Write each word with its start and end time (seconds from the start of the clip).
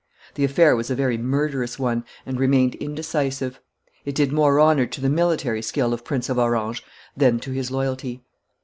The 0.33 0.43
affair 0.43 0.75
was 0.75 0.89
a 0.89 0.95
very 0.95 1.15
murderous 1.15 1.77
one, 1.77 2.03
and 2.25 2.39
remained 2.39 2.73
indecisive: 2.73 3.59
it 4.03 4.15
did 4.15 4.31
more 4.31 4.59
honor 4.59 4.87
to 4.87 4.99
the 4.99 5.09
military 5.11 5.61
skill 5.61 5.93
of 5.93 5.99
the 5.99 6.05
Prince 6.05 6.27
of 6.27 6.39
Orange 6.39 6.83
than 7.15 7.39
to 7.41 7.51
his 7.51 7.69
loyalty. 7.69 8.23